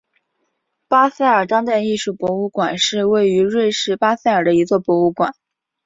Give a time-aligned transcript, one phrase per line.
[0.87, 5.35] 巴塞尔当代艺术博物馆是位于瑞士巴塞尔的一座博物馆。